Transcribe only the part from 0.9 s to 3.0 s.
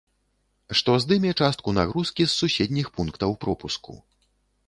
здыме частку нагрузкі з суседніх